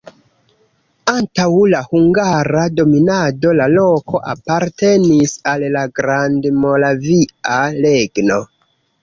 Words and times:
Antaŭ 1.11 1.49
la 1.73 1.81
hungara 1.91 2.63
dominado 2.79 3.51
la 3.59 3.67
loko 3.75 4.23
apartenis 4.33 5.35
al 5.53 5.67
la 5.77 5.85
Grandmoravia 6.01 7.61
Regno. 7.87 8.41